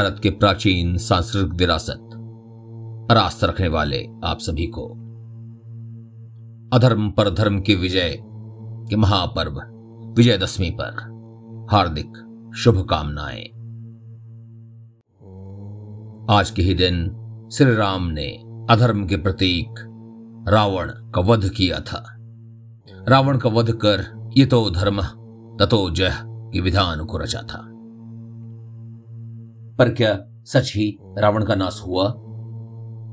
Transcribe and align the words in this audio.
भारत 0.00 0.20
के 0.22 0.30
प्राचीन 0.30 0.96
सांस्कृतिक 0.96 1.52
विरासत, 1.52 2.10
रास्त 3.12 3.44
रखने 3.44 3.68
वाले 3.68 4.06
आप 4.24 4.38
सभी 4.40 4.66
को। 4.66 4.86
अधर्म 6.76 7.10
पर 7.10 7.30
धर्म 7.30 7.60
की 7.60 7.74
विजय 7.74 8.18
के 8.90 8.96
महापर्व 8.96 9.52
विजयदशमी 10.16 10.70
पर 10.70 10.92
हार्दिक 11.70 12.12
शुभकामनाएँ। 12.56 13.44
आज 16.38 16.50
के 16.50 16.62
ही 16.62 16.74
दिन 16.74 16.94
श्री 17.52 17.74
राम 17.74 18.06
ने 18.06 18.44
अधर्म 18.70 19.06
के 19.06 19.16
प्रतीक 19.16 19.74
रावण 20.48 20.88
का 20.88 21.20
वध 21.20 21.48
किया 21.48 21.80
था। 21.80 22.16
रावण 23.08 23.38
का 23.38 23.48
वध 23.48 23.70
कर 23.70 24.30
ये 24.36 24.46
तो 24.46 24.70
धर्म, 24.70 25.02
ततो 25.60 25.90
जय 25.90 26.16
के 26.24 26.60
विधान 26.60 27.04
को 27.04 27.18
रचा 27.18 27.42
था। 27.42 27.69
पर 29.80 29.88
क्या 29.88 30.42
सच 30.44 30.72
ही 30.76 30.98
रावण 31.18 31.44
का 31.44 31.54
नाश 31.54 31.82
हुआ? 31.86 32.14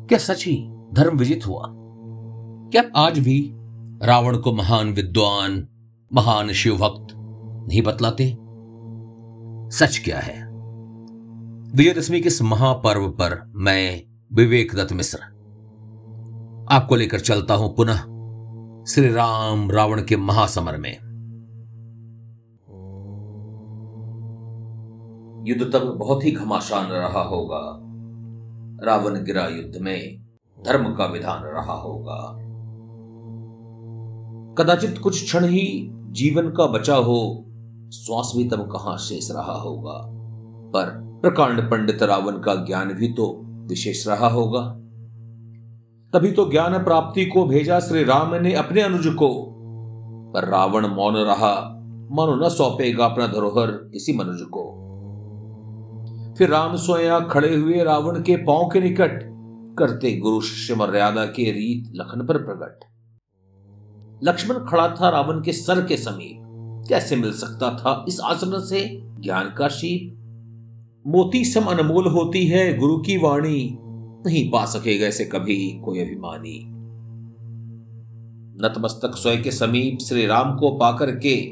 क्या 0.09 0.17
सच 0.17 0.45
ही 0.45 0.67
धर्म 0.93 1.17
विजित 1.17 1.47
हुआ? 1.47 1.63
क्या 2.71 2.83
आज 2.95 3.19
भी 3.19 3.51
रावण 4.03 4.37
को 4.37 4.53
महान 4.53 4.93
विद्वान, 4.93 5.67
महान 6.13 6.51
शिव 6.51 6.77
भक्त 6.77 7.07
नहीं 7.69 7.81
बतलाते? 7.81 8.37
सच 9.77 10.01
क्या 10.05 10.19
है? 10.19 10.47
विजयदशमी 11.75 12.21
के 12.21 12.27
इस 12.27 12.41
महापर्व 12.41 13.07
पर 13.07 13.51
मैं 13.55 14.01
विवेक 14.33 14.75
दत्त 14.75 14.93
मिश्र 14.93 15.17
आपको 16.71 16.95
लेकर 16.95 17.19
चलता 17.19 17.53
हूँ 17.53 17.75
पुनः 17.75 17.97
श्री 18.85 19.07
राम 19.07 19.71
रावण 19.71 20.03
के 20.03 20.17
महासमर 20.17 20.77
में। 20.77 21.06
युद्ध 25.47 25.73
तब 25.73 25.97
बहुत 25.97 26.25
ही 26.25 26.31
घमासान 26.31 26.85
रहा 26.91 27.21
होगा। 27.21 27.79
रावण 28.85 29.23
गिरा 29.23 29.47
युद्ध 29.47 29.77
में 29.81 30.17
धर्म 30.65 30.95
का 30.95 31.05
विधान 31.05 31.43
रहा 31.43 31.73
होगा। 31.73 32.43
कदाचित 34.57 34.97
कुछ 34.97 35.23
क्षण 35.23 35.45
ही 35.45 35.89
जीवन 35.93 36.49
का 36.49 36.65
बचा 36.65 36.95
हो, 36.95 37.45
श्वास 37.93 38.33
भी 38.37 38.43
तब 38.43 38.71
कहाँ 38.71 38.97
शेष 38.97 39.31
रहा 39.31 39.53
होगा। 39.53 40.01
पर 40.69 41.07
प्रकांड 41.21 41.71
पंडित 41.71 42.03
रावण 42.03 42.31
का 42.31 42.55
ज्ञान 42.55 42.93
भी 42.93 43.07
तो 43.07 43.41
विशेष 43.43 44.07
रहा 44.07 44.27
होगा। 44.27 44.61
तभी 46.13 46.31
तो 46.31 46.51
ज्ञान 46.51 46.83
प्राप्ति 46.83 47.25
को 47.25 47.45
भेजा 47.45 47.79
श्री 47.79 48.03
राम 48.03 48.35
ने 48.35 48.53
अपने 48.53 48.81
अनुज 48.81 49.07
को। 49.07 49.53
पर 50.33 50.45
रावण 50.45 50.87
मौन 50.87 51.15
रहा, 51.15 51.73
मानो 52.11 52.45
न 52.45 52.49
सौंपेगा 52.49 53.05
अपना 53.05 53.27
धरोहर 53.27 53.71
किसी 53.71 54.13
मनुज 54.13 54.41
को। 54.41 54.66
फिर 56.37 56.49
राम 56.49 56.75
स्वयं 56.75 57.21
खड़े 57.21 57.55
हुए 57.55 57.83
रावण 57.83 58.21
के 58.21 58.35
पाँव 58.35 58.69
के 58.73 58.79
निकट 58.79 59.23
करते 59.79 60.17
गुरु 60.17 60.41
शिष्य 60.41 60.75
मर्यादा 60.75 61.25
के 61.25 61.51
रीत 61.51 61.91
लखन 61.95 62.25
पर 62.25 62.37
प्रकट। 62.37 62.79
लक्ष्मण 64.23 64.55
खड़ा 64.55 64.95
था 65.01 65.09
रावण 65.09 65.43
के 65.43 65.53
सर 65.53 65.85
के 65.85 65.97
समीप। 65.97 66.43
कैसे 66.89 67.15
मिल 67.15 67.31
सकता 67.31 67.77
था 67.77 68.05
इस 68.07 68.19
आसन 68.19 68.59
से? 68.59 69.01
ज्ञान 69.19 69.53
का 69.57 69.67
शीप 69.67 70.13
मोती 71.07 71.45
सम 71.45 71.61
अनमोल 71.61 72.07
होती 72.07 72.47
है 72.47 72.77
गुरु 72.77 72.97
की 72.97 73.17
वाणी। 73.17 73.77
नहीं 74.27 74.51
पा 74.51 74.65
सकेगा 74.65 75.07
ऐसे 75.07 75.25
कभी 75.25 75.81
कोई 75.85 75.99
अभिमानी। 75.99 76.63
नतमस्तक 78.65 79.11
स्वयं 79.15 79.43
के 79.43 79.51
समीप 79.51 79.99
श्री 79.99 80.25
राम 80.25 80.55
को 80.55 80.71
पाकर 80.71 81.11
के 81.11 81.51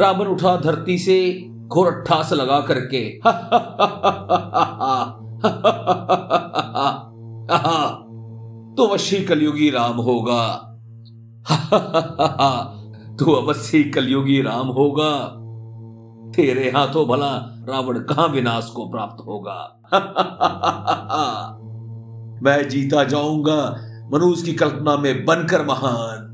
रावण 0.00 0.26
उठा 0.26 0.56
धरती 0.56 0.98
से 0.98 1.48
घोर 1.68 1.90
ठास 2.08 2.32
लगा 2.32 2.60
करके। 2.60 3.02
तो 8.76 8.84
अवश्य 8.84 9.20
कलयुगी 9.20 9.70
राम 9.70 9.96
होगा। 9.96 10.44
तू 13.18 13.32
अवश्य 13.32 13.82
कलयुगी 13.82 14.40
राम 14.42 14.68
होगा। 14.68 15.12
तेरे 16.32 16.70
हाथों 16.70 17.06
भला 17.06 17.32
रावण 17.68 17.98
कहाँ 17.98 18.28
विनाश 18.28 18.70
को 18.76 18.88
प्राप्त 18.90 19.26
होगा। 19.26 19.58
मैं 22.42 22.68
जीता 22.68 23.04
जाऊँगा 23.04 23.60
मनुष्य 24.12 24.44
की 24.44 24.52
कल्पना 24.52 24.96
में 24.96 25.24
बनकर 25.24 25.64
महान, 25.66 26.24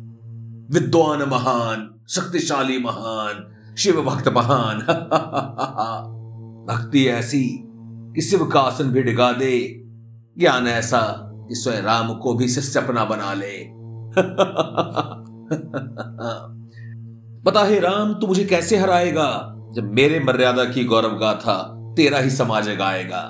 विद्वान 0.71 1.23
महान, 1.23 1.91
शक्तिशाली 2.09 2.79
महान 2.79 3.51
शिव 3.79 4.01
भक्त 4.03 4.29
महान। 4.29 4.79
भक्ति 6.69 7.05
ऐसी 7.07 7.45
कि 8.17 8.23
शिव 8.23 8.45
का 8.45 8.61
आसन 8.61 8.91
भी 8.91 9.03
डिगा 9.03 9.31
दे, 9.33 9.59
ज्ञान 10.39 10.67
ऐसा 10.67 11.01
कि 11.49 11.55
स्वयं 11.55 11.83
राम 11.83 12.15
को 12.15 12.35
भी 12.35 12.49
शिष्य 12.49 12.81
अपना 12.81 13.05
बना 13.05 13.33
ले। 13.35 13.57
बता 17.43 17.65
हे 17.65 17.79
राम, 17.81 18.15
तू 18.15 18.27
मुझे 18.27 18.45
कैसे 18.45 18.77
हराएगा? 18.77 19.27
जब 19.75 19.91
मेरे 19.95 20.21
मर्यादा 20.21 20.65
की 20.65 20.85
गौरव 20.85 21.17
गाथा 21.19 21.57
तेरा 21.97 22.19
ही 22.19 22.31
समाज 22.31 22.69
गाएगा, 22.69 23.23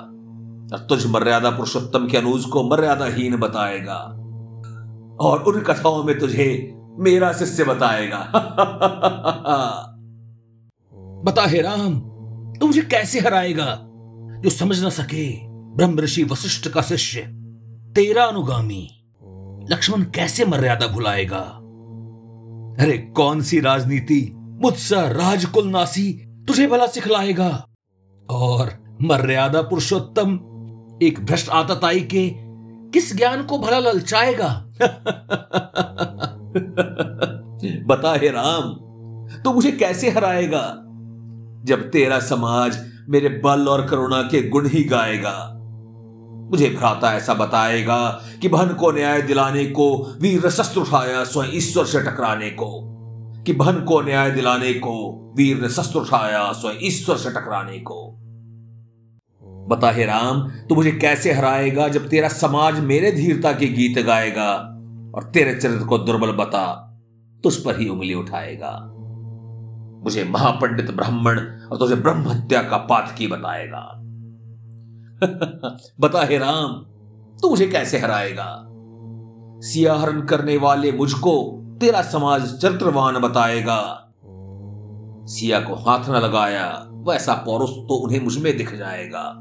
और 0.73 0.85
तुझ 0.89 1.05
मर्यादा 1.05 1.49
पुरुषोत्तम 1.49 2.07
के 2.07 2.17
अनुज 2.17 2.45
को 2.45 2.63
मर्यादाहीन 2.69 3.35
बताएगा, 3.37 3.97
और 5.19 5.43
उन 5.43 5.59
कथाओं 5.61 6.03
में 6.03 6.17
तुझे 6.19 6.47
मेरा 6.99 7.33
शिष्य 7.33 7.63
बताएगा। 7.63 8.21
बता 11.25 11.45
हे 11.45 11.61
राम, 11.61 11.99
तू 12.59 12.67
मुझे 12.67 12.81
कैसे 12.81 13.19
हराएगा? 13.19 13.79
जो 14.41 14.49
समझ 14.49 14.83
ना 14.83 14.89
सके, 14.89 15.47
ब्रह्म 15.47 15.99
ऋषि 15.99 16.23
वशिष्ठ 16.23 16.67
का 16.67 16.81
शिष्य, 16.81 17.21
तेरा 17.95 18.23
अनुगामी, 18.23 18.89
लक्ष्मण 19.69 20.03
कैसे 20.03 20.45
मर्यादा 20.45 20.87
भुलाएगा? 20.87 21.39
अरे 22.83 22.97
कौन 22.97 23.41
सी 23.41 23.59
राजनीति 23.59 24.33
मुझसा 24.35 25.07
राजकुल 25.07 25.67
नासी 25.67 26.13
तुझे 26.47 26.67
भला 26.67 26.87
सिखलाएगा? 26.87 27.67
और 28.29 28.97
मर्यादा 29.01 29.61
पुरुषोत्तम, 29.61 30.33
एक 31.03 31.25
भ्रष्ट 31.25 31.49
आतताई 31.49 31.99
के 31.99 32.33
किस 32.89 33.17
ज्ञान 33.17 33.43
को 33.43 33.57
भला 33.57 33.79
ललचाएगा? 33.79 34.65
बता 37.85 38.17
हे 38.17 38.29
राम, 38.29 38.73
तू 39.41 39.53
मुझे 39.53 39.71
कैसे 39.71 40.09
हराएगा? 40.09 40.81
जब 41.65 41.91
तेरा 41.91 42.19
समाज 42.19 42.77
मेरे 43.09 43.29
बल 43.29 43.67
और 43.67 43.87
करुणा 43.87 44.21
के 44.21 44.49
गुण 44.49 44.67
ही 44.67 44.83
गाएगा। 44.83 45.51
मुझे 46.51 46.69
भ्राता 46.69 47.13
ऐसा 47.13 47.33
बताएगा 47.33 48.21
कि 48.41 48.47
बहन 48.47 48.73
को 48.73 48.91
न्याय 48.91 49.21
दिलाने 49.21 49.65
को, 49.65 50.17
वीर 50.21 50.49
शस्त्र 50.49 50.79
उठाया 50.79 51.23
स्वयं 51.23 51.49
ईश्वर 51.53 51.85
से 51.85 52.01
टकराने 52.01 52.49
को। 52.49 52.91
कि 53.43 53.53
बहन 53.53 53.81
को 53.81 54.01
न्याय 54.01 54.31
दिलाने 54.31 54.73
को, 54.73 55.21
वीर 55.37 55.61
ने 55.61 55.69
शस्त्र 55.69 55.99
उठाया 55.99 56.53
स्वयं 56.53 56.75
ईश्वर 56.81 57.17
से 57.17 57.29
टकराने 57.29 57.79
को। 57.79 58.11
बता 59.67 59.91
हे 59.91 60.05
राम, 60.05 60.49
तू 60.49 60.75
मुझे 60.75 60.91
कैसे 60.91 61.33
हराएगा 61.33 61.87
जब 61.87 62.09
तेरा 62.09 62.27
समाज 62.27 62.79
मेरे 62.79 63.11
धीरता 63.11 63.51
के 63.51 63.65
गीत 63.67 64.05
गाएगा 64.05 64.53
और 65.15 65.23
तेरे 65.23 65.55
चरित्र 65.55 65.85
को 65.85 65.97
दुर्बल 65.97 66.31
बता, 66.31 66.97
तुझ 67.43 67.55
पर 67.55 67.79
ही 67.79 67.89
उंगली 67.89 68.13
उठाएगा। 68.13 68.91
मुझे 70.05 70.23
महापंडित 70.23 70.91
ब्राह्मण 70.91 71.39
और 71.39 71.77
तुझे 71.77 71.95
ब्रह्म 71.95 72.29
हत्या 72.29 72.61
का 72.61 72.77
पाठ 72.77 73.17
की 73.17 73.27
बताएगा। 73.27 74.01
बता 75.99 76.23
हे 76.23 76.37
राम, 76.37 76.73
तू 77.41 77.49
मुझे 77.49 77.67
कैसे 77.67 77.99
हराएगा? 77.99 78.65
सियाहरण 79.61 80.21
करने 80.21 80.57
वाले 80.57 80.91
मुझको 80.91 81.61
तेरा 81.81 82.01
समाज 82.01 82.57
चरित्रवान 82.57 83.19
बताएगा। 83.19 84.11
सिया 85.25 85.59
को 85.59 85.75
हाथ 85.75 86.09
न 86.09 86.13
लगाया, 86.13 86.87
वैसा 86.91 87.33
पौरुष 87.33 87.69
तो 87.69 87.95
उन्हें 87.95 88.23
मुझमें 88.23 88.57
दिख 88.57 88.75
जाएगा। 88.75 89.33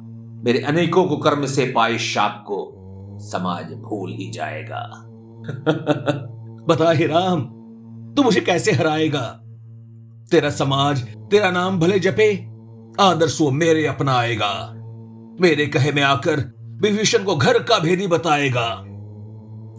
मेरे 0.44 0.58
अनेकों 0.58 1.04
को 1.04 1.16
कर्म 1.16 1.46
से 1.46 1.72
पाए 1.76 1.98
शाप 1.98 2.44
को 2.46 2.76
समाज 3.20 3.72
भूल 3.72 4.12
ही 4.12 4.30
जाएगा। 4.30 5.04
बता 6.68 6.90
हे 6.90 7.06
राम, 7.06 7.40
तू 8.14 8.22
मुझे 8.22 8.40
कैसे 8.40 8.72
हराएगा? 8.72 9.40
तेरा 10.34 10.50
समाज, 10.50 11.00
तेरा 11.00 11.50
नाम 11.50 11.78
भले 11.78 11.98
जपे 11.98 12.46
आदर्श 13.00 13.40
वो 13.40 13.50
मेरे 13.50 13.86
अपनाएगा। 13.86 14.72
मेरे 15.40 15.66
कहे 15.66 15.92
में 15.92 16.02
आकर 16.02 16.54
विभीषण 16.82 17.24
को 17.24 17.36
घर 17.36 17.62
का 17.62 17.78
भेदी 17.78 18.06
बताएगा। 18.06 18.74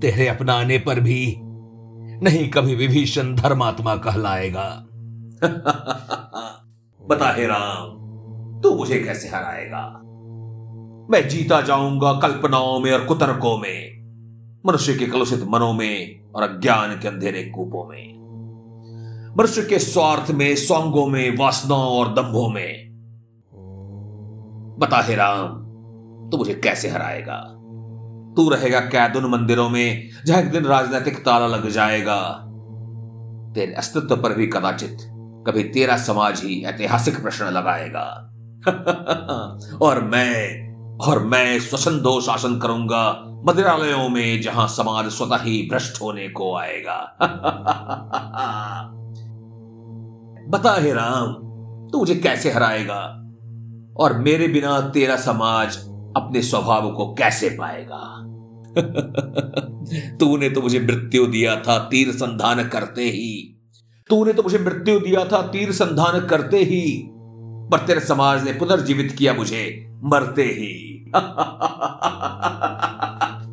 तेरे 0.01 0.27
अपनाने 0.27 0.77
पर 0.77 0.99
भी 0.99 1.35
नहीं 2.23 2.49
कभी 2.49 2.75
विभीषण 2.75 3.35
धर्मात्मा 3.35 3.95
कहलाएगा। 3.95 4.85
बता 7.07 7.33
हे 7.35 7.47
राम, 7.47 7.87
तू 8.61 8.75
मुझे 8.75 8.99
कैसे 8.99 9.27
हराएगा? 9.27 10.01
मैं 11.11 11.29
जीता 11.29 11.61
जाऊँगा 11.61 12.13
कल्पनाओं 12.13 12.79
में 12.79 12.91
और 12.91 13.05
कुतर्कों 13.05 13.57
में, 13.57 13.91
मनुष्य 14.65 14.93
के 14.93 15.05
कलुषित 15.05 15.43
मनों 15.49 15.73
में 15.73 16.19
और 16.35 16.43
अज्ञान 16.43 16.99
के 16.99 17.07
अंधेरे 17.07 17.43
कूपों 17.43 17.85
में। 17.87 18.24
मनुष्य 19.37 19.61
के 19.61 19.79
स्वार्थ 19.79 20.31
में 20.31 20.55
सौंगों 20.55 21.07
में, 21.07 21.37
वासनाओं 21.37 21.97
और 21.97 22.07
दंभों 22.07 22.49
में। 22.49 22.85
बता 24.79 25.01
हे 25.01 25.15
राम, 25.15 25.47
तू 26.29 26.37
मुझे 26.37 26.53
कैसे 26.53 26.89
हराएगा? 26.89 27.37
तू 28.35 28.49
रहेगा 28.49 28.79
कैद 28.79 29.15
उन 29.15 29.31
मंदिरों 29.31 29.69
में, 29.69 30.09
जहाँ 30.25 30.41
एक 30.41 30.51
दिन 30.51 30.65
राजनीतिक 30.65 31.25
ताला 31.25 31.47
लग 31.47 31.69
जाएगा। 31.69 32.21
तेरे 33.55 33.73
अस्तित्व 33.73 34.17
पर 34.17 34.33
भी 34.33 34.47
कदाचित 34.47 34.97
कभी 35.47 35.63
तेरा 35.63 35.97
समाज 35.97 36.41
ही 36.43 36.63
ऐतिहासिक 36.63 37.21
प्रश्न 37.21 37.45
लगाएगा। 37.45 38.31
और 39.81 40.03
मैं 40.03 40.65
और 40.97 41.23
मैं 41.23 41.59
स्वसंदो 41.59 42.21
शासन 42.21 42.59
करूँगा 42.59 43.23
मंदिरालयों 43.47 44.09
में, 44.09 44.41
जहाँ 44.41 44.67
समाज 44.67 45.11
स्वतः 45.11 45.43
ही 45.43 45.67
भ्रष्ट 45.71 46.01
होने 46.01 46.29
को 46.29 46.55
आएगा। 46.55 47.17
बता 50.47 50.81
हे 50.81 50.93
राम, 50.93 51.45
तू 51.91 51.99
मुझे 51.99 52.15
कैसे 52.15 52.51
हराएगा? 52.51 53.21
और 53.97 54.17
मेरे 54.17 54.47
बिना 54.47 54.81
तेरा 54.81 55.15
समाज 55.15 55.77
अपने 56.17 56.41
स्वभाव 56.41 56.91
को 56.91 57.13
कैसे 57.13 57.49
पाएगा? 57.49 58.21
तूने 60.17 60.49
तो 60.49 60.61
मुझे 60.61 60.79
मृत्यु 60.79 61.27
दिया 61.27 61.55
था, 61.55 61.79
तीर 61.79 62.11
संधान 62.11 62.67
करते 62.67 63.01
ही। 63.01 63.61
तूने 64.09 64.33
तो 64.33 64.43
मुझे 64.43 64.59
मृत्यु 64.59 64.99
दिया 64.99 65.25
था, 65.25 65.41
तीर 65.41 65.71
संधान 65.71 66.25
करते 66.25 66.57
ही। 66.57 67.09
पर 67.71 67.87
तेरे 67.87 67.99
समाज 67.99 68.43
ने 68.43 68.53
पुनर्जीवित 68.53 69.11
किया 69.11 69.33
मुझे, 69.33 69.91
मरते 70.03 70.43
ही। 70.43 71.11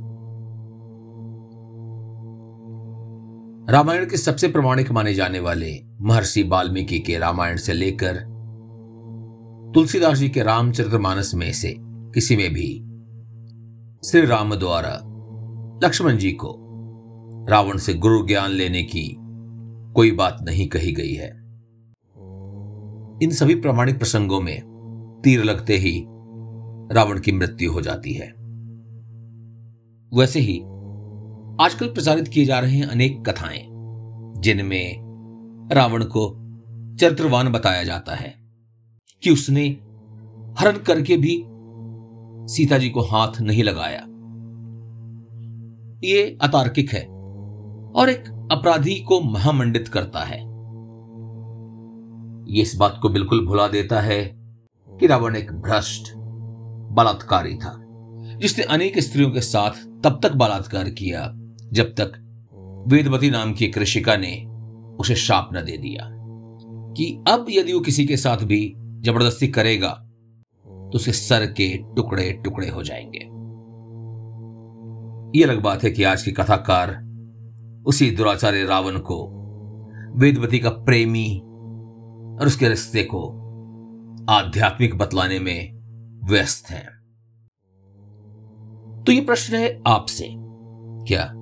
रामायण 3.70 4.06
के 4.06 4.16
सबसे 4.16 4.48
प्रमाणिक 4.48 4.92
माने 4.92 5.14
जाने 5.14 5.40
वाले 5.40 5.80
महर्षि 6.00 6.42
वाल्मीकि 6.42 6.98
के 6.98 7.18
रामायण 7.18 7.56
से 7.56 7.72
लेकर 7.72 8.16
तुलसीदास 9.74 10.18
जी 10.18 10.28
के 10.28 10.42
रामचरितमानस 10.42 11.34
में 11.34 11.52
से 11.52 11.76
किसी 11.80 12.36
में 12.36 12.52
भी 12.52 12.78
श्री 14.08 14.26
राम 14.26 14.54
द्वारा 14.54 15.00
लक्ष्मण 15.84 16.16
जी 16.16 16.32
को 16.32 16.58
रावण 17.48 17.76
से 17.76 17.94
गुरु 17.94 18.26
ज्ञान 18.26 18.50
लेने 18.50 18.82
की 18.82 19.16
कोई 19.92 20.10
बात 20.10 20.38
नहीं 20.42 20.68
कही 20.68 20.92
गई 20.92 21.12
है। 21.12 21.28
इन 23.22 23.30
सभी 23.32 23.54
प्रमाणिक 23.54 23.98
प्रसंगों 23.98 24.40
में 24.40 24.60
तीर 25.24 25.44
लगते 25.44 25.76
ही 25.76 26.04
रावण 26.94 27.20
की 27.20 27.32
मृत्यु 27.32 27.72
हो 27.72 27.80
जाती 27.80 28.12
है। 28.12 28.32
वैसे 30.18 30.40
ही 30.40 30.62
आजकल 31.60 31.86
प्रसारित 31.86 32.28
किए 32.28 32.44
जा 32.44 32.58
रहे 32.58 32.76
हैं 32.76 32.86
अनेक 32.86 33.22
कथाएँ, 33.28 33.62
जिनमें 34.40 35.68
रावण 35.72 36.04
को 36.04 36.28
चरित्रवान 37.00 37.48
बताया 37.48 37.84
जाता 37.84 38.14
है 38.14 38.34
कि 39.22 39.30
उसने 39.30 39.66
हरण 40.58 40.78
करके 40.78 41.16
भी 41.16 41.44
सीता 42.52 42.78
जी 42.78 42.90
को 42.90 43.00
हाथ 43.00 43.40
नहीं 43.40 43.64
लगाया। 43.64 44.00
ये 46.04 46.38
अतार्किक 46.42 46.90
है 46.90 47.02
और 47.92 48.08
एक 48.08 48.48
अपराधी 48.52 48.94
को 49.00 49.20
महामंडित 49.20 49.88
करता 49.88 50.20
है। 50.20 50.40
ये 52.54 52.62
इस 52.62 52.74
बात 52.76 52.98
को 53.02 53.08
बिल्कुल 53.08 53.46
भुला 53.46 53.68
देता 53.68 54.00
है 54.00 54.22
कि 54.92 55.06
रावण 55.06 55.36
एक 55.36 55.52
भ्रष्ट 55.52 56.12
बलात्कारी 56.92 57.54
था, 57.54 57.76
जिसने 58.36 58.64
अनेक 58.64 58.98
स्त्रियों 58.98 59.30
के 59.30 59.40
साथ 59.40 59.84
तब 60.04 60.20
तक 60.22 60.32
बलात्कार 60.32 60.90
किया 60.90 61.32
जब 61.72 61.94
तक 62.00 62.12
वेदवती 62.88 63.30
नाम 63.30 63.52
की 63.52 63.68
कृषिका 63.68 64.16
ने 64.16 64.44
उसे 64.96 65.14
शाप 65.14 65.50
न 65.54 65.64
दे 65.64 65.76
दिया 65.78 66.08
कि 66.96 67.24
अब 67.28 67.46
यदि 67.50 67.72
वो 67.72 67.80
किसी 67.80 68.06
के 68.06 68.16
साथ 68.16 68.36
भी 68.36 68.74
ज़बरदस्ती 68.76 69.48
करेगा 69.48 69.88
तो 70.66 70.90
उसके 70.94 71.12
सर 71.12 71.46
के 71.46 71.76
टुकड़े 71.76 72.32
टुकड़े 72.32 72.68
हो 72.68 72.82
जाएँगे। 72.82 73.18
यह 75.38 75.46
अलग 75.46 75.62
बात 75.62 75.82
है 75.82 75.90
कि 75.90 76.04
आज 76.04 76.22
के 76.22 76.30
कथाकार 76.30 76.90
उसी 77.86 78.10
दुराचार्य 78.10 78.64
रावण 78.64 78.98
को, 78.98 79.28
वेदवती 80.16 80.58
का 80.58 80.70
प्रेमी 80.70 81.38
और 82.40 82.46
उसके 82.46 82.68
रिश्ते 82.68 83.04
को 83.04 83.28
आध्यात्मिक 84.30 84.98
बतलाने 84.98 85.38
में 85.38 85.72
व्यस्त 86.24 86.70
हैं। 86.70 86.86
तो 89.06 89.12
ये 89.12 89.20
प्रश्न 89.20 89.56
है 89.56 89.82
आपसे। 89.86 90.28
क्या 91.08 91.41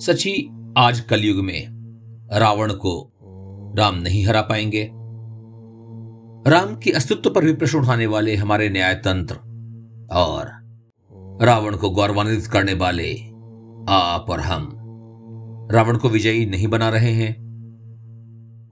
सची 0.00 0.50
आज 0.78 1.00
कलयुग 1.00 1.44
में 1.44 1.66
रावण 2.32 2.72
को 2.72 3.12
राम 3.76 3.94
नहीं 3.94 4.26
हरा 4.26 4.42
पाएँगे। 4.42 4.90
राम 6.50 6.76
के 6.76 6.90
अस्तित्व 6.90 7.30
पर 7.30 7.44
भी 7.44 7.52
प्रश्न 7.52 7.78
उठाने 7.78 8.06
वाले 8.06 8.36
हमारे 8.36 8.68
न्याय 8.68 8.94
तंत्र 8.94 9.34
और 10.12 10.48
रावण 11.42 11.76
को 11.76 11.90
गौरवान्वित 11.90 12.46
करने 12.46 12.74
वाले 12.74 13.14
आप 13.88 14.26
और 14.28 14.40
हम 14.40 14.72
रावण 15.72 15.96
को 15.96 16.08
विजयी 16.08 16.46
नहीं 16.46 16.68
बना 16.68 16.88
रहे 16.88 17.12
हैं। 17.12 17.34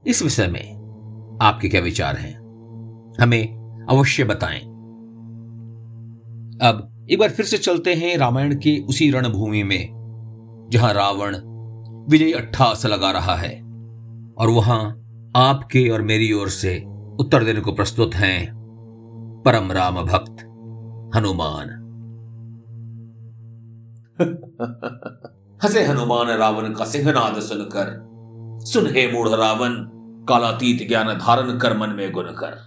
इस 0.06 0.22
विषय 0.22 0.46
में 0.46 0.74
आपके 1.42 1.68
क्या 1.68 1.80
विचार 1.80 2.16
हैं? 2.16 2.36
हमें 3.20 3.46
अवश्य 3.90 4.24
बताएँ। 4.24 4.60
अब 6.62 7.06
एक 7.10 7.18
बार 7.18 7.30
फिर 7.30 7.46
से 7.46 7.58
चलते 7.58 7.94
हैं 7.94 8.18
रामायण 8.18 8.54
की 8.54 8.78
उसी 8.78 9.10
रणभूमि 9.10 9.62
में। 9.62 9.93
जहाँ 10.74 10.92
रावण 10.92 11.36
विजय 12.10 12.32
अट्ठास 12.32 12.86
लगा 12.86 13.10
रहा 13.10 13.34
है 13.34 13.50
और 14.38 14.50
वहाँ 14.50 14.80
आपके 15.36 15.88
और 15.88 16.02
मेरी 16.02 16.32
ओर 16.32 16.48
से 16.48 16.84
उत्तर 17.20 17.44
देने 17.44 17.60
को 17.60 17.72
प्रस्तुत 17.72 18.14
हैं 18.14 18.52
परम 19.46 19.72
राम 19.72 20.02
भक्त 20.02 20.42
हनुमान। 21.16 21.70
हसे 25.64 25.84
हनुमान 25.84 26.26
रावण 26.28 26.72
का 26.72 26.84
सिंहनाद 26.84 27.40
सुनकर। 27.40 27.94
सुन 28.66 28.86
हे 28.86 29.12
मूढ़ 29.12 29.28
रावण, 29.28 29.74
कालातीत 30.28 30.88
ज्ञान 30.88 31.08
धारण 31.18 31.58
कर 31.58 31.78
मन 31.78 31.90
में 31.90 32.12
गुण 32.12 32.24
कर 32.24 32.62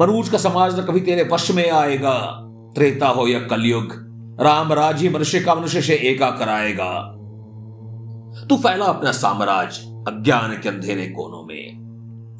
मनुज 0.00 0.28
का 0.28 0.38
समाज 0.38 0.80
न 0.80 0.82
कभी 0.82 1.00
तेरे 1.00 1.28
वश 1.32 1.50
में 1.50 1.70
आएगा। 1.70 2.18
त्रेता 2.74 3.08
हो 3.08 3.26
या 3.28 3.40
कलयुग 3.40 4.09
राम 4.40 4.72
राज 4.72 5.02
ही 5.02 5.08
मनुष्य 5.08 5.40
का 5.40 5.54
मनुष्य 5.54 5.82
से 5.82 5.94
एका 5.94 6.30
कराएगा। 6.30 7.16
तू 8.46 8.56
फैला 8.56 8.84
अपना 8.84 9.12
साम्राज्य 9.12 10.04
अज्ञान 10.08 10.60
के 10.62 10.68
अंधेरे 10.68 11.06
कोनों 11.06 11.42
में 11.42 11.78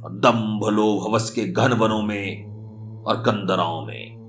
और 0.05 0.13
दम्भ 0.13 0.69
लोभ 0.69 1.11
हवस 1.11 1.31
के 1.31 1.45
घन 1.53 1.73
वनों 1.73 2.03
में 2.03 2.45
और 3.03 3.17
कंदराओं 3.17 3.87
में। 3.87 4.21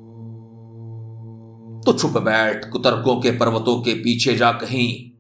तो 1.85 1.93
छुप 1.93 2.11
बैठ 2.11 2.69
कुतर्कों 2.69 3.19
के 3.19 3.31
पर्वतों 3.31 3.81
के 3.81 3.93
पीछे 3.93 4.35
जा 4.35 4.51
कहीं 4.51 5.11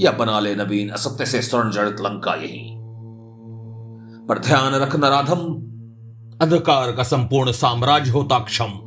या 0.00 0.12
बना 0.12 0.40
ले 0.40 0.56
नवीन 0.56 0.88
असत्य 0.88 1.26
से 1.26 1.42
स्वर्ण 1.42 1.70
जड़ित 1.70 1.96
लंका 2.00 2.34
यही। 2.34 2.76
पर 4.26 4.38
ध्यान 4.38 4.74
रख 4.74 4.96
नराधम, 4.96 5.54
अंधकार 6.42 6.92
का 6.92 7.02
संपूर्ण 7.02 7.52
साम्राज्य 7.52 8.10
होता 8.10 8.38
क्षम। 8.38 8.82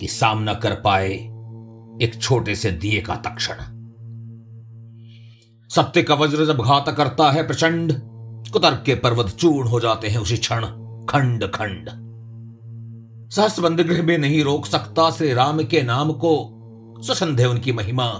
कि 0.00 0.06
सामना 0.06 0.54
कर 0.54 0.80
पाए 0.84 1.35
एक 2.02 2.22
छोटे 2.22 2.54
से 2.54 2.70
दिए 2.70 3.00
का 3.00 3.14
तक्षण। 3.14 3.54
सत्य 5.70 6.02
का 6.02 6.14
वज्र 6.14 6.46
जब 6.46 6.58
घात 6.58 6.94
करता 6.96 7.30
है 7.30 7.46
प्रचंड, 7.46 7.92
कुतर्क 8.52 8.82
के 8.86 8.94
पर्वत 8.94 9.26
चूर्ण 9.26 9.68
हो 9.68 9.80
जाते 9.80 10.08
हैं 10.08 10.18
उसी 10.18 10.36
क्षण, 10.36 10.60
खंड 11.08 11.44
खंड। 11.44 11.88
सहस्त्र 13.30 13.62
बंद 13.62 13.80
गृह 13.80 14.02
में 14.02 14.18
नहीं 14.18 14.44
रोक 14.44 14.66
सकता 14.66 15.10
श्री 15.10 15.32
राम 15.32 15.64
के 15.64 15.82
नाम 15.82 16.12
को 16.12 16.52
सुसंधे 17.02 17.44
उनकी 17.44 17.72
महिमा, 17.72 18.12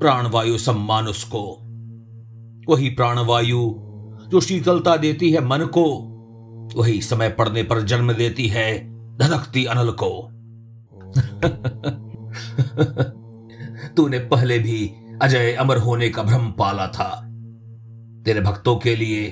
प्राणवायु 0.00 0.58
सम्मान 0.58 1.06
उसको। 1.06 1.58
वही 2.68 2.90
प्राणवायु 2.90 3.74
जो 4.28 4.40
शीतलता 4.40 4.96
देती 4.96 5.30
है 5.30 5.44
मन 5.44 5.58
को, 5.58 6.10
वही 6.76 7.00
समय 7.00 7.28
पड़ने 7.28 7.62
पर 7.62 7.80
जन्म 7.82 8.12
देती 8.12 8.48
है 8.48 8.94
धधकती 9.18 9.64
अनल 9.64 9.90
को। 9.90 10.30
तूने 13.96 14.18
पहले 14.18 14.58
भी 14.58 14.94
अजय 15.22 15.52
अमर 15.52 15.78
होने 15.78 16.08
का 16.08 16.22
भ्रम 16.22 16.46
पाला 16.50 16.86
था। 16.86 17.20
तेरे 18.24 18.40
भक्तों 18.40 18.76
के 18.76 18.96
लिए 18.96 19.30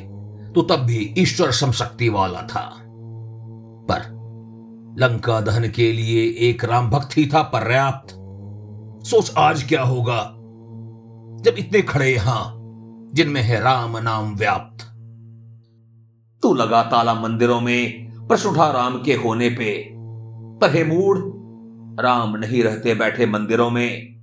तू 0.55 0.63
तब 0.63 0.77
भी 0.77 1.15
ईश्वर 1.19 1.51
शक्ति 1.51 2.09
वाला 2.09 2.43
था। 2.43 2.79
पर 3.91 4.23
लंका 4.99 5.41
दहन 5.41 5.71
के 5.71 5.93
लिए 5.93 6.37
एक 6.39 6.65
राम 6.65 6.91
भक्त 6.91 7.19
ही 7.19 7.27
था 7.27 7.43
पर्याप्त। 7.43 8.15
सोच 9.07 9.33
आज 9.39 9.63
क्या 9.63 9.83
होगा 9.83 10.35
जब 11.43 11.55
इतने 11.59 11.83
खड़े 11.83 12.15
यहाँ 12.15 12.59
जिनमें 13.15 13.43
है 13.43 13.61
राम 13.61 13.99
नाम 13.99 14.35
व्याप्त। 14.35 14.85
तू 16.43 16.55
लगा 16.55 16.83
ताला 16.83 17.15
मंदिरों 17.15 17.61
में 17.61 18.13
प्रश्न 18.29 18.49
उठा 18.49 18.71
राम 18.71 19.03
के 19.03 19.15
होने 19.15 19.51
पे, 19.51 19.89
पर 20.59 20.71
हे 20.75 20.85
मूड 20.85 21.42
राम 22.01 22.37
नहीं 22.37 22.63
रहते 22.63 22.95
बैठे 22.95 23.27
मंदिरों 23.27 23.71
में। 23.71 24.23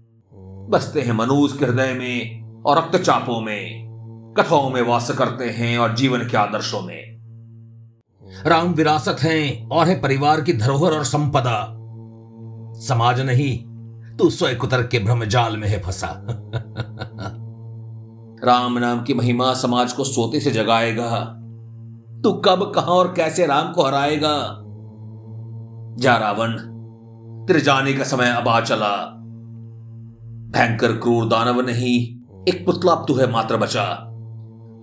बसते 0.69 1.01
हैं 1.01 1.11
मनुष्य 1.11 1.57
के 1.57 1.65
हृदय 1.65 1.93
में 1.93 2.43
और 2.63 2.77
रक्तचापों 2.77 3.41
में। 3.41 3.89
कथाओं 4.37 4.69
में 4.69 4.81
वास 4.81 5.11
करते 5.11 5.49
हैं 5.49 5.77
और 5.77 5.95
जीवन 5.95 6.19
के 6.19 6.37
आदर्शों 6.37 6.81
में। 6.81 7.19
राम 8.45 8.73
विरासत 8.73 9.17
हैं 9.19 9.69
और 9.69 9.87
है 9.87 10.01
परिवार 10.01 10.41
की 10.41 10.53
धरोहर 10.53 10.91
और 10.91 11.03
संपदा। 11.03 11.67
समाज 12.79 13.21
नहीं, 13.21 13.65
तू 14.17 14.29
स्वयं 14.29 14.57
कुतर 14.57 14.83
के 14.83 14.99
भ्रम 14.99 15.25
जाल 15.25 15.57
में 15.57 15.67
है 15.67 15.81
फंसा। 15.81 16.25
राम 18.43 18.77
नाम 18.77 19.03
की 19.03 19.13
महिमा 19.13 19.53
समाज 19.53 19.93
को 19.93 20.03
सोते 20.03 20.39
से 20.39 20.51
जगाएगा। 20.51 21.35
तू 22.23 22.33
कब, 22.33 22.71
कहाँ 22.75 22.87
और 22.87 23.13
कैसे 23.13 23.45
राम 23.45 23.71
को 23.71 23.83
हराएगा? 23.83 24.65
जा 25.95 26.17
रावण 26.17 26.68
तेरे 27.49 27.61
जाने 27.61 27.93
का 27.93 28.03
समय 28.03 28.29
अब 28.29 28.47
आ 28.47 28.61
चला। 28.61 29.15
भयंकर 30.55 30.91
क्रूर 30.91 31.25
दानव 31.25 31.61
नहीं, 31.61 32.19
एक 32.49 32.65
पुतला 32.65 32.95
तू 32.95 33.13
है 33.13 33.31
मात्र 33.31 33.57
बचा। 33.57 34.05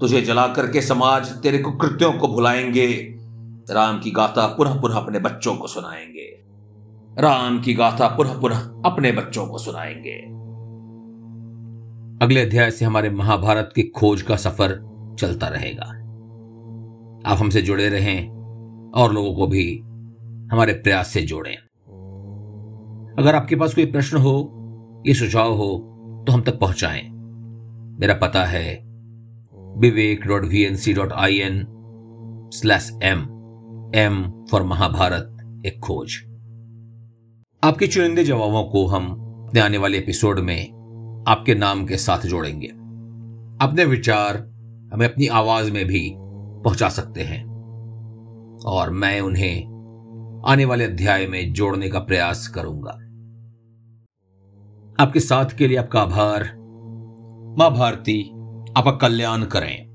तुझे 0.00 0.20
जला 0.20 0.46
करके 0.46 0.80
समाज 0.80 1.28
तेरे 1.28 1.58
कुकृत्यों 1.58 2.12
को 2.12 2.28
भुलाएँगे, 2.28 2.86
राम 3.70 4.00
की 4.00 4.10
गाथा 4.10 4.46
पुनः 4.46 4.80
पुनः 4.80 4.94
अपने 4.94 5.18
बच्चों 5.18 5.56
को 5.56 5.66
सुनाएँगे। 5.66 6.44
राम 7.22 7.60
की 7.60 7.74
गाथा 7.74 8.08
पुनः 8.08 8.40
पुनः 8.40 8.58
अपने 8.58 9.12
बच्चों 9.12 9.46
को 9.46 9.58
सुनाएँगे। 9.58 10.16
अगले 12.24 12.40
अध्याय 12.40 12.70
से 12.70 12.84
हमारे 12.84 13.10
महाभारत 13.10 13.72
की 13.74 13.82
खोज 13.82 14.22
का 14.22 14.36
सफ़र 14.36 14.70
चलता 15.20 15.48
रहेगा। 15.48 15.86
आप 17.30 17.38
हमसे 17.38 17.62
जुड़े 17.62 17.88
रहें 17.88 18.28
और 18.92 19.12
लोगों 19.12 19.34
को 19.34 19.46
भी 19.46 19.78
हमारे 20.52 20.72
प्रयास 20.72 21.08
से 21.08 21.22
जोड़ें। 21.22 21.65
अगर 23.18 23.34
आपके 23.34 23.56
पास 23.56 23.74
कोई 23.74 23.86
प्रश्न 23.86 24.16
हो, 24.16 24.52
ये 25.06 25.14
सुझाव 25.14 25.52
हो 25.52 25.68
तो 26.26 26.32
हम 26.32 26.42
तक 26.42 26.58
पहुंचाएँ। 26.58 27.02
मेरा 28.00 28.14
पता 28.14 28.44
है 28.44 28.74
Vivek 29.78 30.26
dot 30.26 30.44
V 30.44 30.62
N 30.62 30.76
C 30.76 30.92
dot 30.92 31.12
I 31.12 31.36
N 31.36 31.66
slash 32.54 32.90
M 33.02 33.18
M 33.94 34.44
for 34.50 34.62
Mahabharat 34.62 35.62
Ek 35.66 35.78
Khoj. 35.78 36.16
आपके 37.64 37.86
चुनिंदे 37.86 38.24
जवाबों 38.24 38.64
को 38.64 38.86
हम 38.86 39.06
अपने 39.48 39.60
आने 39.60 39.78
वाले 39.78 39.98
एपिसोड 39.98 40.38
में 40.38 40.62
आपके 41.28 41.54
नाम 41.54 41.86
के 41.86 41.96
साथ 41.96 42.26
जोड़ेंगे। 42.26 42.68
अपने 43.66 43.84
विचार 43.84 44.36
हमें 44.92 45.06
अपनी 45.06 45.26
आवाज़ 45.26 45.72
में 45.72 45.84
भी 45.86 46.14
पहुँचा 46.18 46.88
सकते 46.88 47.22
हैं। 47.22 47.44
और 48.66 48.90
मैं 48.90 49.20
उन्हें 49.20 49.76
आने 50.46 50.64
वाले 50.64 50.84
अध्याय 50.84 51.26
में 51.26 51.52
जोड़ने 51.52 51.88
का 51.88 51.98
प्रयास 51.98 52.48
करूँगा। 52.48 52.98
आपके 55.00 55.20
साथ 55.20 55.46
के 55.58 55.68
लिए 55.68 55.76
आपका 55.76 56.00
आभार। 56.00 56.42
माँ 57.58 57.70
भारती 57.74 58.30
आपका 58.76 58.90
कल्याण 58.90 59.44
करें। 59.44 59.85